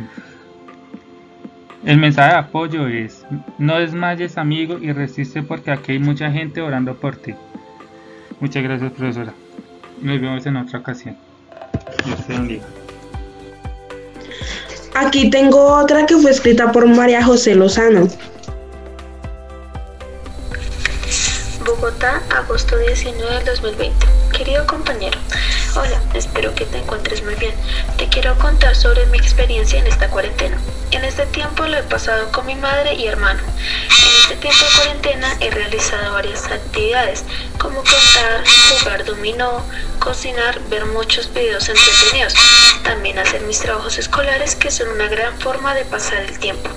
el 1.84 1.96
mensaje 1.98 2.32
de 2.32 2.38
apoyo 2.38 2.86
es, 2.86 3.24
no 3.58 3.78
desmayes 3.78 4.36
amigo 4.36 4.78
y 4.78 4.92
resiste 4.92 5.42
porque 5.42 5.70
aquí 5.70 5.92
hay 5.92 5.98
mucha 5.98 6.30
gente 6.30 6.60
orando 6.60 6.94
por 6.94 7.16
ti. 7.16 7.34
Muchas 8.40 8.62
gracias 8.62 8.92
profesora. 8.92 9.32
Nos 10.00 10.20
vemos 10.20 10.44
en 10.46 10.56
otra 10.56 10.78
ocasión. 10.78 11.16
Dios 12.04 12.26
te 12.26 12.32
bendiga. 12.32 12.64
Aquí 14.94 15.30
tengo 15.30 15.58
otra 15.58 16.04
que 16.06 16.16
fue 16.16 16.30
escrita 16.30 16.72
por 16.72 16.86
María 16.86 17.24
José 17.24 17.54
Lozano. 17.54 18.08
Bogotá, 21.64 22.22
agosto 22.36 22.76
19 22.76 23.36
del 23.36 23.44
2020. 23.44 24.06
Querido 24.36 24.66
compañero, 24.66 25.18
hola, 25.76 26.00
espero 26.14 26.54
que 26.54 26.64
te 26.64 26.78
encuentres 26.78 27.22
muy 27.22 27.34
bien. 27.36 27.54
Te 27.96 28.08
quiero 28.08 28.36
contar 28.38 28.74
sobre 28.74 29.06
mi 29.06 29.18
experiencia 29.18 29.78
en 29.78 29.86
esta 29.86 30.08
cuarentena. 30.08 30.58
En 30.90 31.04
este 31.04 31.26
tiempo 31.26 31.64
lo 31.66 31.76
he 31.76 31.82
pasado 31.84 32.32
con 32.32 32.46
mi 32.46 32.56
madre 32.56 32.94
y 32.94 33.06
hermano. 33.06 33.40
En 33.40 34.22
este 34.22 34.36
tiempo 34.36 34.58
de 34.64 34.76
cuarentena 34.76 35.36
he 35.40 35.50
realizado 35.50 36.12
varias 36.12 36.46
actividades, 36.46 37.24
como 37.58 37.76
contar, 37.76 38.44
jugar 38.78 39.04
dominó, 39.04 39.64
cocinar, 40.00 40.60
ver 40.68 40.86
muchos 40.86 41.32
videos 41.32 41.68
entretenidos, 41.68 42.34
también 42.82 43.18
hacer 43.18 43.42
mis 43.42 43.60
trabajos 43.60 43.98
escolares 43.98 44.56
que 44.56 44.70
son 44.70 44.88
una 44.88 45.08
gran 45.08 45.38
forma 45.38 45.74
de 45.74 45.84
pasar 45.84 46.22
el 46.22 46.38
tiempo. 46.38 46.70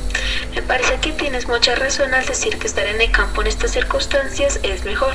Me 0.54 0.62
parece 0.62 1.00
que 1.00 1.12
tienes 1.14 1.48
mucha 1.48 1.74
razón 1.76 2.14
al 2.14 2.26
decir 2.26 2.60
que 2.60 2.68
estar 2.68 2.86
en 2.86 3.02
el 3.02 3.12
campo 3.12 3.42
en 3.42 3.48
estas 3.48 3.72
circunstancias 3.72 4.60
es 4.62 4.86
mejor. 4.86 5.14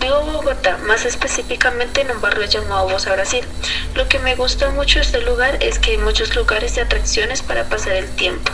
Vivo 0.00 0.20
en 0.20 0.32
Bogotá, 0.32 0.78
más 0.86 1.04
específicamente 1.04 2.02
en 2.02 2.10
un 2.10 2.20
barrio 2.20 2.46
llamado 2.46 2.88
Bosa 2.88 3.12
Brasil. 3.12 3.44
Lo 3.94 4.08
que 4.08 4.18
me 4.18 4.36
gusta 4.36 4.70
mucho 4.70 5.00
de 5.00 5.04
este 5.04 5.20
lugar 5.22 5.58
es 5.60 5.78
que 5.78 5.92
hay 5.92 5.98
muchos 5.98 6.36
lugares 6.36 6.76
y 6.76 6.80
atracciones 6.80 7.42
para 7.42 7.64
pasar 7.68 7.94
el 7.94 8.08
tiempo. 8.10 8.52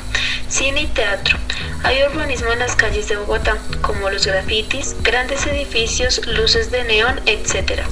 Cine 0.48 0.82
y 0.82 0.86
teatro. 0.86 1.38
Hay 1.84 2.02
urbanismo 2.02 2.50
en 2.50 2.60
las 2.60 2.76
calles 2.76 3.08
de 3.08 3.16
Bogotá, 3.16 3.58
como 3.82 4.08
los 4.08 4.26
grafitis, 4.26 4.96
grandes 5.02 5.46
edificios, 5.46 6.26
luces 6.26 6.70
de 6.70 6.82
neón, 6.84 7.20
etc. 7.26 7.82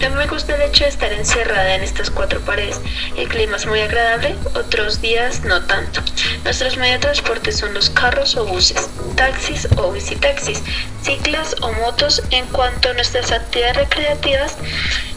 No 0.00 0.10
me 0.10 0.26
gusta 0.26 0.54
el 0.54 0.62
hecho 0.62 0.84
de 0.84 0.90
estar 0.90 1.12
encerrada 1.12 1.74
en 1.74 1.82
estas 1.82 2.10
cuatro 2.10 2.40
paredes. 2.40 2.80
El 3.16 3.28
clima 3.28 3.56
es 3.56 3.66
muy 3.66 3.80
agradable, 3.80 4.34
otros 4.54 5.00
días 5.00 5.44
no 5.44 5.62
tanto. 5.66 6.00
Nuestros 6.44 6.76
medios 6.78 6.96
de 6.96 7.06
transporte 7.06 7.52
son 7.52 7.74
los 7.74 7.90
carros 7.90 8.34
o 8.36 8.44
buses, 8.44 8.88
taxis 9.16 9.68
o 9.76 9.92
bicitaxis, 9.92 10.62
ciclas 11.02 11.54
o 11.60 11.72
motos. 11.72 12.22
En 12.30 12.46
cuanto 12.46 12.90
a 12.90 12.94
nuestras 12.94 13.30
actividades 13.30 13.76
recreativas, 13.76 14.56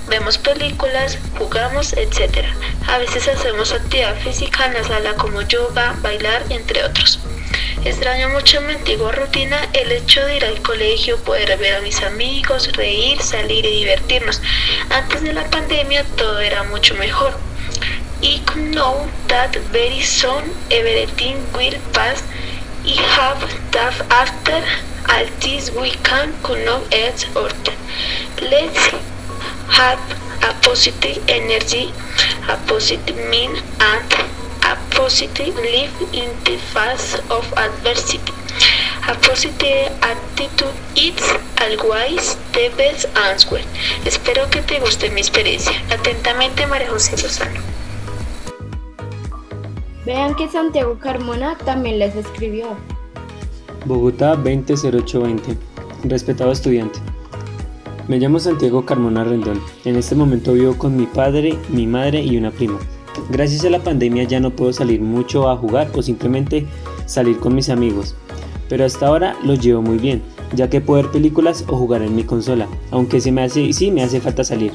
vemos 0.09 0.37
películas, 0.37 1.17
jugamos, 1.37 1.93
etc. 1.93 2.45
A 2.87 2.97
veces 2.97 3.27
hacemos 3.27 3.71
actividad 3.71 4.15
física 4.19 4.65
en 4.65 4.73
la 4.73 4.83
sala 4.83 5.13
como 5.15 5.41
yoga, 5.41 5.95
bailar, 6.01 6.43
entre 6.49 6.83
otros. 6.83 7.19
Extraño 7.85 8.29
mucho 8.29 8.59
mi 8.61 8.73
antigua 8.73 9.11
rutina 9.11 9.57
el 9.73 9.91
hecho 9.91 10.25
de 10.25 10.37
ir 10.37 10.45
al 10.45 10.61
colegio, 10.61 11.17
poder 11.19 11.57
ver 11.57 11.75
a 11.75 11.81
mis 11.81 12.01
amigos, 12.01 12.71
reír, 12.73 13.21
salir 13.21 13.65
y 13.65 13.79
divertirnos. 13.79 14.41
Antes 14.89 15.21
de 15.21 15.33
la 15.33 15.45
pandemia 15.45 16.03
todo 16.15 16.39
era 16.39 16.63
mucho 16.63 16.95
mejor. 16.95 17.37
I 18.21 18.41
know 18.55 19.07
that 19.27 19.55
very 19.71 20.01
soon 20.01 20.43
everything 20.69 21.35
will 21.55 21.77
pass. 21.93 22.23
I 22.83 22.95
have 23.15 23.39
that 23.71 23.93
after 24.09 24.63
all 25.07 25.25
this 25.39 25.71
we 25.71 25.91
can 26.03 26.33
connect 26.41 26.93
each 26.93 27.27
other. 27.35 27.73
Let's 28.41 28.89
have 29.69 29.99
a 30.43 30.53
positive 30.61 31.23
energy, 31.27 31.91
a 32.49 32.57
positive 32.67 33.17
mind, 33.29 33.61
and 33.79 34.13
a 34.63 34.75
positive 34.91 35.55
life 35.55 35.95
in 36.13 36.29
the 36.43 36.57
face 36.73 37.15
of 37.29 37.45
adversity. 37.57 38.33
A 39.07 39.15
positive 39.15 39.87
attitude 40.01 40.75
is 40.95 41.21
always 41.61 42.35
the 42.53 42.69
best 42.77 43.05
answer. 43.15 43.61
Espero 44.05 44.49
que 44.49 44.61
te 44.61 44.79
guste 44.79 45.09
mi 45.11 45.21
experiencia. 45.21 45.73
Atentamente, 45.89 46.65
María 46.67 46.89
José 46.89 47.15
Lozano. 47.21 47.61
Vean 50.05 50.35
que 50.35 50.49
Santiago 50.49 50.97
Carmona 50.99 51.57
también 51.57 51.99
les 51.99 52.15
escribió. 52.15 52.77
Bogotá 53.85 54.35
200820. 54.35 55.57
Respetado 56.03 56.51
estudiante. 56.51 56.99
Me 58.07 58.19
llamo 58.19 58.39
Santiago 58.39 58.85
Carmona 58.85 59.25
Rendón. 59.25 59.59
En 59.83 59.97
este 59.97 60.15
momento 60.15 60.53
vivo 60.53 60.77
con 60.77 60.95
mi 60.95 61.05
padre, 61.05 61.57
mi 61.67 61.85
madre 61.87 62.21
y 62.21 62.37
una 62.37 62.51
prima. 62.51 62.79
Gracias 63.29 63.65
a 63.65 63.69
la 63.69 63.83
pandemia 63.83 64.23
ya 64.23 64.39
no 64.39 64.51
puedo 64.51 64.71
salir 64.71 65.01
mucho 65.01 65.49
a 65.49 65.57
jugar 65.57 65.91
o 65.93 66.01
simplemente 66.01 66.65
salir 67.05 67.37
con 67.37 67.53
mis 67.53 67.67
amigos. 67.67 68.15
Pero 68.69 68.85
hasta 68.85 69.07
ahora 69.07 69.35
los 69.43 69.59
llevo 69.59 69.81
muy 69.81 69.97
bien, 69.97 70.21
ya 70.55 70.69
que 70.69 70.79
puedo 70.79 71.03
ver 71.03 71.11
películas 71.11 71.65
o 71.67 71.75
jugar 71.75 72.01
en 72.01 72.15
mi 72.15 72.23
consola, 72.23 72.69
aunque 72.91 73.19
se 73.19 73.73
sí 73.73 73.91
me 73.91 74.03
hace 74.03 74.21
falta 74.21 74.45
salir. 74.45 74.71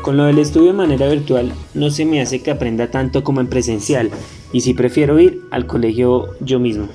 Con 0.00 0.16
lo 0.16 0.24
del 0.24 0.38
estudio 0.38 0.68
de 0.68 0.78
manera 0.78 1.06
virtual 1.06 1.52
no 1.74 1.90
se 1.90 2.06
me 2.06 2.22
hace 2.22 2.42
que 2.42 2.50
aprenda 2.50 2.90
tanto 2.90 3.22
como 3.22 3.42
en 3.42 3.48
presencial 3.48 4.10
y 4.54 4.62
si 4.62 4.72
prefiero 4.72 5.20
ir 5.20 5.42
al 5.50 5.66
colegio 5.66 6.28
yo 6.40 6.58
mismo. 6.58 6.88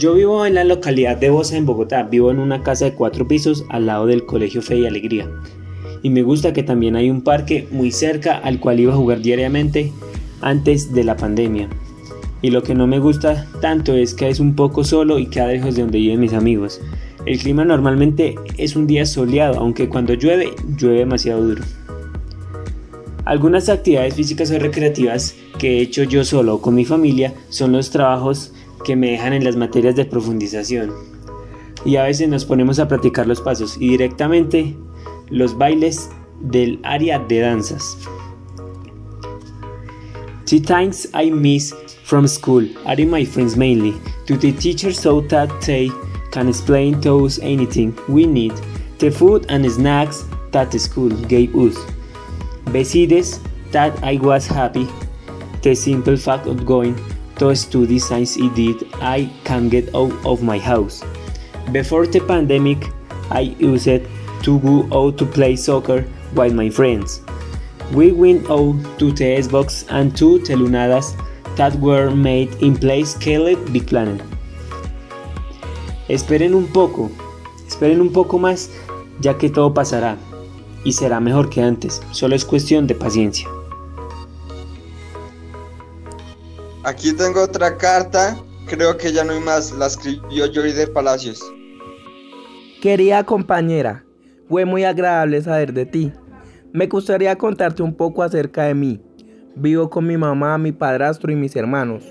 Yo 0.00 0.14
vivo 0.14 0.46
en 0.46 0.54
la 0.54 0.64
localidad 0.64 1.18
de 1.18 1.28
Bosa 1.28 1.58
en 1.58 1.66
Bogotá, 1.66 2.04
vivo 2.04 2.30
en 2.30 2.38
una 2.38 2.62
casa 2.62 2.86
de 2.86 2.94
cuatro 2.94 3.28
pisos 3.28 3.66
al 3.68 3.84
lado 3.84 4.06
del 4.06 4.24
colegio 4.24 4.62
Fe 4.62 4.78
y 4.78 4.86
Alegría. 4.86 5.28
Y 6.02 6.08
me 6.08 6.22
gusta 6.22 6.54
que 6.54 6.62
también 6.62 6.96
hay 6.96 7.10
un 7.10 7.20
parque 7.20 7.68
muy 7.70 7.92
cerca 7.92 8.38
al 8.38 8.60
cual 8.60 8.80
iba 8.80 8.94
a 8.94 8.96
jugar 8.96 9.20
diariamente 9.20 9.92
antes 10.40 10.94
de 10.94 11.04
la 11.04 11.18
pandemia. 11.18 11.68
Y 12.40 12.48
lo 12.48 12.62
que 12.62 12.74
no 12.74 12.86
me 12.86 12.98
gusta 12.98 13.46
tanto 13.60 13.92
es 13.92 14.14
que 14.14 14.30
es 14.30 14.40
un 14.40 14.56
poco 14.56 14.84
solo 14.84 15.18
y 15.18 15.26
queda 15.26 15.48
lejos 15.48 15.74
de 15.74 15.82
donde 15.82 15.98
viven 15.98 16.20
mis 16.20 16.32
amigos. 16.32 16.80
El 17.26 17.38
clima 17.38 17.66
normalmente 17.66 18.36
es 18.56 18.76
un 18.76 18.86
día 18.86 19.04
soleado, 19.04 19.60
aunque 19.60 19.90
cuando 19.90 20.14
llueve, 20.14 20.48
llueve 20.78 21.00
demasiado 21.00 21.44
duro. 21.44 21.62
Algunas 23.26 23.68
actividades 23.68 24.14
físicas 24.14 24.50
o 24.50 24.58
recreativas 24.58 25.34
que 25.58 25.76
he 25.76 25.82
hecho 25.82 26.04
yo 26.04 26.24
solo 26.24 26.54
o 26.54 26.62
con 26.62 26.74
mi 26.74 26.86
familia 26.86 27.34
son 27.50 27.72
los 27.72 27.90
trabajos 27.90 28.54
que 28.84 28.96
me 28.96 29.10
dejan 29.12 29.32
en 29.32 29.44
las 29.44 29.56
materias 29.56 29.96
de 29.96 30.04
profundización. 30.04 30.92
Y 31.84 31.96
a 31.96 32.04
veces 32.04 32.28
nos 32.28 32.44
ponemos 32.44 32.78
a 32.78 32.88
practicar 32.88 33.26
los 33.26 33.40
pasos 33.40 33.76
y 33.78 33.90
directamente 33.90 34.76
los 35.28 35.56
bailes 35.56 36.10
del 36.40 36.80
área 36.82 37.18
de 37.18 37.40
danzas. 37.40 37.96
Two 40.46 40.60
times 40.60 41.08
I 41.14 41.30
miss 41.30 41.72
from 42.04 42.26
school 42.26 42.68
are 42.84 43.06
my 43.06 43.24
friends 43.24 43.56
mainly 43.56 43.94
to 44.26 44.36
the 44.36 44.52
teacher 44.52 44.92
so 44.92 45.20
that 45.28 45.48
they 45.64 45.90
can 46.32 46.48
explain 46.48 47.00
to 47.02 47.24
us 47.24 47.38
anything 47.40 47.94
we 48.08 48.26
need, 48.26 48.52
the 48.98 49.10
food 49.10 49.46
and 49.48 49.70
snacks 49.70 50.24
that 50.50 50.72
school 50.80 51.10
gave 51.28 51.54
us. 51.54 51.76
Besides 52.72 53.40
that 53.70 53.96
I 54.02 54.18
was 54.18 54.46
happy, 54.46 54.88
the 55.62 55.74
simple 55.74 56.16
fact 56.16 56.46
of 56.46 56.66
going 56.66 56.96
to 57.40 57.56
study 57.56 57.98
science 57.98 58.36
it 58.36 58.54
did 58.54 58.76
I 59.00 59.30
can 59.44 59.68
get 59.68 59.94
out 59.94 60.12
of 60.24 60.42
my 60.42 60.58
house. 60.58 61.02
Before 61.72 62.06
the 62.06 62.20
pandemic, 62.20 62.90
I 63.30 63.56
used 63.58 64.04
to 64.42 64.58
go 64.60 64.86
out 64.92 65.18
to 65.18 65.26
play 65.26 65.56
soccer 65.56 66.04
with 66.34 66.54
my 66.54 66.70
friends. 66.70 67.22
We 67.92 68.12
went 68.12 68.48
out 68.50 68.76
to 68.98 69.10
the 69.10 69.36
Xbox 69.40 69.86
and 69.90 70.16
to 70.18 70.38
telunadas 70.40 71.16
that 71.56 71.74
were 71.76 72.10
made 72.10 72.54
in 72.62 72.76
place 72.76 73.14
called 73.14 73.72
Big 73.72 73.86
Planet. 73.86 74.22
Esperen 76.08 76.54
un 76.54 76.66
poco, 76.66 77.10
esperen 77.66 78.00
un 78.00 78.12
poco 78.12 78.38
más, 78.38 78.70
ya 79.20 79.38
que 79.38 79.48
todo 79.48 79.72
pasará 79.72 80.16
y 80.84 80.92
será 80.92 81.20
mejor 81.20 81.50
que 81.50 81.62
antes, 81.62 82.02
solo 82.10 82.34
es 82.34 82.44
cuestión 82.44 82.86
de 82.86 82.94
paciencia. 82.94 83.48
Aquí 86.82 87.12
tengo 87.12 87.42
otra 87.42 87.76
carta, 87.76 88.38
creo 88.66 88.96
que 88.96 89.12
ya 89.12 89.22
no 89.22 89.34
hay 89.34 89.40
más, 89.40 89.70
la 89.72 89.86
escribió 89.86 90.46
Jory 90.52 90.72
de 90.72 90.86
Palacios. 90.86 91.42
Querida 92.80 93.22
compañera, 93.24 94.02
fue 94.48 94.64
muy 94.64 94.84
agradable 94.84 95.42
saber 95.42 95.74
de 95.74 95.84
ti. 95.84 96.10
Me 96.72 96.86
gustaría 96.86 97.36
contarte 97.36 97.82
un 97.82 97.94
poco 97.94 98.22
acerca 98.22 98.62
de 98.62 98.74
mí. 98.74 98.98
Vivo 99.56 99.90
con 99.90 100.06
mi 100.06 100.16
mamá, 100.16 100.56
mi 100.56 100.72
padrastro 100.72 101.30
y 101.30 101.36
mis 101.36 101.54
hermanos. 101.54 102.02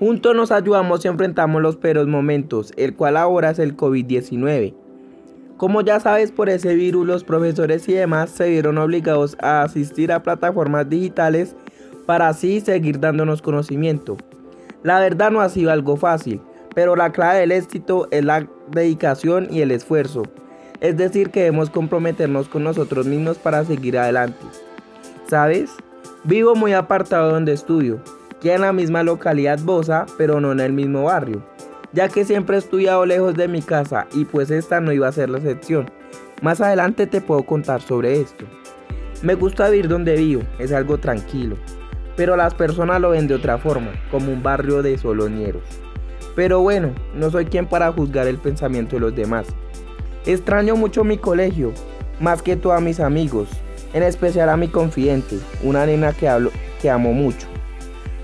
Juntos 0.00 0.34
nos 0.34 0.50
ayudamos 0.50 1.04
y 1.04 1.08
enfrentamos 1.08 1.62
los 1.62 1.76
peores 1.76 2.08
momentos, 2.08 2.72
el 2.76 2.96
cual 2.96 3.16
ahora 3.16 3.50
es 3.50 3.60
el 3.60 3.76
COVID-19. 3.76 4.74
Como 5.56 5.80
ya 5.82 6.00
sabes, 6.00 6.32
por 6.32 6.48
ese 6.48 6.74
virus 6.74 7.06
los 7.06 7.22
profesores 7.22 7.88
y 7.88 7.92
demás 7.92 8.30
se 8.30 8.48
vieron 8.48 8.78
obligados 8.78 9.36
a 9.40 9.62
asistir 9.62 10.10
a 10.10 10.24
plataformas 10.24 10.88
digitales 10.88 11.54
para 12.08 12.28
así 12.28 12.62
seguir 12.62 13.00
dándonos 13.00 13.42
conocimiento. 13.42 14.16
La 14.82 14.98
verdad 14.98 15.30
no 15.30 15.42
ha 15.42 15.50
sido 15.50 15.70
algo 15.70 15.98
fácil, 15.98 16.40
pero 16.74 16.96
la 16.96 17.12
clave 17.12 17.40
del 17.40 17.52
éxito 17.52 18.08
es 18.10 18.24
la 18.24 18.48
dedicación 18.70 19.46
y 19.50 19.60
el 19.60 19.72
esfuerzo. 19.72 20.22
Es 20.80 20.96
decir, 20.96 21.28
que 21.28 21.40
debemos 21.40 21.68
comprometernos 21.68 22.48
con 22.48 22.64
nosotros 22.64 23.04
mismos 23.04 23.36
para 23.36 23.62
seguir 23.66 23.98
adelante. 23.98 24.40
¿Sabes? 25.28 25.70
Vivo 26.24 26.54
muy 26.54 26.72
apartado 26.72 27.30
donde 27.30 27.52
estudio, 27.52 28.00
Queda 28.40 28.54
en 28.54 28.62
la 28.62 28.72
misma 28.72 29.02
localidad 29.02 29.58
Bosa, 29.58 30.06
pero 30.16 30.40
no 30.40 30.52
en 30.52 30.60
el 30.60 30.72
mismo 30.72 31.02
barrio, 31.02 31.42
ya 31.92 32.08
que 32.08 32.24
siempre 32.24 32.56
he 32.56 32.60
estudiado 32.60 33.04
lejos 33.04 33.34
de 33.34 33.48
mi 33.48 33.60
casa 33.60 34.06
y 34.14 34.24
pues 34.24 34.50
esta 34.50 34.80
no 34.80 34.92
iba 34.92 35.08
a 35.08 35.12
ser 35.12 35.28
la 35.28 35.38
excepción. 35.38 35.90
Más 36.40 36.62
adelante 36.62 37.06
te 37.06 37.20
puedo 37.20 37.42
contar 37.42 37.82
sobre 37.82 38.18
esto. 38.18 38.46
Me 39.20 39.34
gusta 39.34 39.68
vivir 39.68 39.88
donde 39.88 40.16
vivo, 40.16 40.42
es 40.58 40.72
algo 40.72 40.96
tranquilo, 40.96 41.56
pero 42.18 42.36
las 42.36 42.52
personas 42.52 43.00
lo 43.00 43.10
ven 43.10 43.28
de 43.28 43.36
otra 43.36 43.58
forma, 43.58 43.92
como 44.10 44.32
un 44.32 44.42
barrio 44.42 44.82
de 44.82 44.98
soloñeros. 44.98 45.62
Pero 46.34 46.60
bueno, 46.60 46.90
no 47.14 47.30
soy 47.30 47.44
quien 47.44 47.66
para 47.66 47.92
juzgar 47.92 48.26
el 48.26 48.38
pensamiento 48.38 48.96
de 48.96 49.00
los 49.00 49.14
demás. 49.14 49.46
Extraño 50.26 50.74
mucho 50.74 51.04
mi 51.04 51.16
colegio, 51.16 51.72
más 52.18 52.42
que 52.42 52.56
todo 52.56 52.72
a 52.72 52.80
mis 52.80 52.98
amigos, 52.98 53.48
en 53.92 54.02
especial 54.02 54.48
a 54.48 54.56
mi 54.56 54.66
confidente, 54.66 55.38
una 55.62 55.86
nena 55.86 56.12
que 56.12 56.90
amo 56.90 57.12
mucho. 57.12 57.46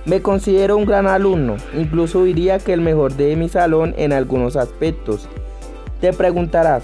Me 0.07 0.21
considero 0.21 0.77
un 0.77 0.87
gran 0.87 1.07
alumno, 1.07 1.55
incluso 1.73 2.25
diría 2.25 2.59
que 2.59 2.73
el 2.73 2.81
mejor 2.81 3.15
de 3.15 3.37
mi 3.37 3.49
salón 3.49 3.95
en 3.97 4.13
algunos 4.13 4.57
aspectos. 4.57 5.29
Te 6.01 6.13
preguntarás, 6.13 6.83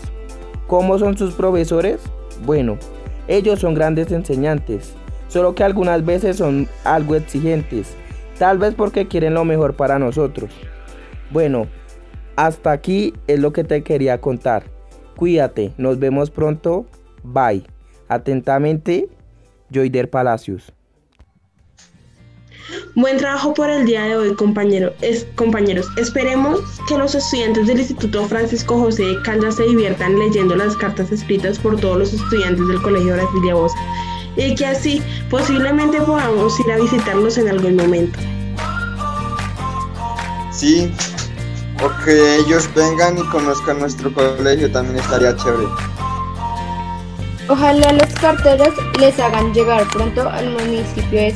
¿cómo 0.69 0.97
son 0.97 1.19
sus 1.19 1.35
profesores? 1.35 2.03
Bueno, 2.47 2.79
ellos 3.27 3.59
son 3.59 3.75
grandes 3.75 4.13
enseñantes, 4.13 4.95
solo 5.31 5.55
que 5.55 5.65
algunas 5.65 6.05
veces 6.05 6.37
son 6.37 6.69
algo 6.85 7.15
exigentes, 7.15 7.97
tal 8.39 8.59
vez 8.59 8.75
porque 8.75 9.09
quieren 9.09 9.35
lo 9.35 9.45
mejor 9.45 9.75
para 9.75 9.99
nosotros. 9.99 10.51
Bueno, 11.31 11.67
hasta 12.37 12.73
aquí 12.73 13.15
es 13.27 13.39
lo 13.39 13.53
que 13.53 13.65
te 13.65 13.83
quería 13.83 14.21
contar. 14.21 14.65
Cuídate, 15.17 15.73
nos 15.79 15.99
vemos 15.99 16.31
pronto. 16.31 16.87
Bye. 17.23 17.65
Atentamente, 18.09 19.09
Joider 19.73 20.11
Palacios. 20.11 20.73
Buen 22.95 23.19
trabajo 23.19 23.55
por 23.55 23.69
el 23.71 23.85
día 23.85 24.05
de 24.05 24.17
hoy, 24.17 24.35
compañeros. 24.35 25.87
Esperemos 25.97 26.61
que 26.89 26.99
los 26.99 27.15
estudiantes 27.15 27.67
del 27.67 27.79
Instituto 27.79 28.25
Francisco 28.27 28.79
José 28.79 29.05
de 29.05 29.23
Caldas 29.23 29.57
se 29.57 29.65
diviertan 29.65 30.19
leyendo 30.19 30.57
las 30.57 30.77
cartas 30.77 31.11
escritas 31.13 31.59
por 31.59 31.81
todos 31.81 31.99
los 31.99 32.13
estudiantes 32.13 32.67
del 32.67 32.83
Colegio 32.83 33.15
Brasilia 33.15 33.55
Bosa 33.55 33.77
y 34.37 34.55
que 34.55 34.67
así 34.67 35.03
posiblemente 35.29 36.01
podamos 36.03 36.59
ir 36.61 36.73
a 36.73 36.77
visitarlos 36.77 37.39
en 37.39 37.49
algún 37.49 37.77
momento. 37.77 38.19
Sí, 40.53 40.93
o 41.83 42.05
que 42.05 42.37
ellos 42.37 42.69
vengan 42.75 43.19
y 43.19 43.23
conozcan 43.29 43.79
nuestro 43.79 44.13
colegio 44.13 44.71
también 44.71 44.99
estaría 44.99 45.37
chévere. 45.37 45.67
Ojalá 47.49 47.93
los 47.93 48.15
carteros 48.15 48.75
les 49.01 49.19
hagan 49.19 49.53
llegar 49.53 49.87
pronto 49.89 50.29
al 50.29 50.51
municipio 50.51 51.21
de 51.21 51.35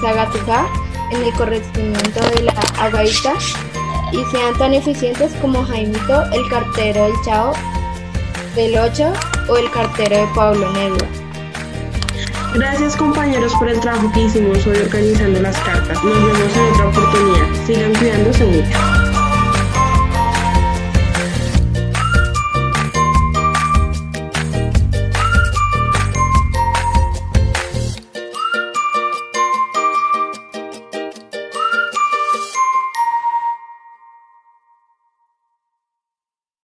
Sagatuzá 0.00 0.66
en 1.12 1.22
el 1.22 1.32
corregimiento 1.32 2.20
de 2.36 2.42
la 2.42 2.52
Agaita 2.78 3.34
y 4.12 4.24
sean 4.30 4.56
tan 4.58 4.74
eficientes 4.74 5.32
como 5.40 5.64
Jaimito, 5.64 6.22
el 6.32 6.48
cartero 6.48 7.04
del 7.04 7.14
Chao 7.24 7.52
del 8.54 8.78
8 8.78 9.12
o 9.48 9.56
el 9.56 9.70
cartero 9.70 10.16
de 10.16 10.26
Pablo 10.34 10.72
Negro. 10.72 11.25
Gracias 12.54 12.96
compañeros 12.96 13.52
por 13.58 13.68
el 13.68 13.80
trabajo 13.80 14.10
que 14.12 14.22
hicimos 14.22 14.66
hoy 14.66 14.76
organizando 14.78 15.40
las 15.40 15.58
cartas. 15.60 16.02
Nos 16.02 16.14
vemos 16.14 16.56
en 16.56 16.72
otra 16.72 16.88
oportunidad. 16.88 17.66
Sigan 17.66 17.94
cuidándose 17.94 18.44
mucho. 18.44 18.95